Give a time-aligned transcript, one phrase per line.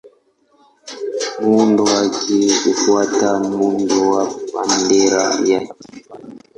[1.43, 4.23] Muundo wake hufuata muundo wa
[4.59, 6.35] bendera ya kifalme.